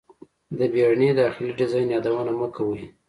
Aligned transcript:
د 0.57 0.59
بیړني 0.73 1.09
داخلي 1.21 1.51
ډیزاین 1.59 1.87
یادونه 1.95 2.31
مه 2.39 2.47
کوئ 2.55 2.81